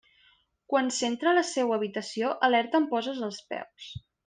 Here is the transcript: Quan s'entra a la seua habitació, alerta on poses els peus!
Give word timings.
Quan 0.71 0.89
s'entra 0.99 1.31
a 1.31 1.33
la 1.39 1.43
seua 1.51 1.77
habitació, 1.77 2.33
alerta 2.49 2.83
on 2.85 2.91
poses 2.97 3.23
els 3.31 3.41
peus! 3.55 3.95